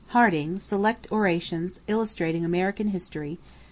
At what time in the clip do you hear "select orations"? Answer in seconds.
0.57-1.81